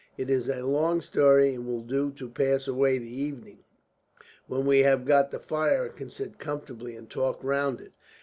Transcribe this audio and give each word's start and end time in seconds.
It 0.17 0.31
is 0.31 0.49
a 0.49 0.65
long 0.65 0.99
story, 1.01 1.53
and 1.53 1.67
will 1.67 1.83
do 1.83 2.09
to 2.13 2.27
pass 2.27 2.67
away 2.67 2.97
the 2.97 3.07
evening, 3.15 3.59
when 4.47 4.65
we 4.65 4.79
have 4.79 5.05
got 5.05 5.29
the 5.29 5.37
fire 5.37 5.85
and 5.85 5.95
can 5.95 6.09
sit 6.09 6.39
comfortably 6.39 6.95
and 6.95 7.07
talk 7.07 7.43
round 7.43 7.79
it. 7.79 7.91